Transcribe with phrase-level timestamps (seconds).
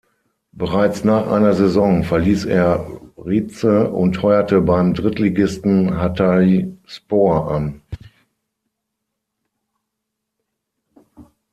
[0.51, 2.87] Bereits nach einer Saison verließ er
[3.23, 7.81] Rize und heuerte beim Drittligisten Hatayspor an.